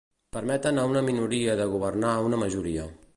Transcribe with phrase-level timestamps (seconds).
[0.37, 2.89] Permeten a una minoria de governar una majoria.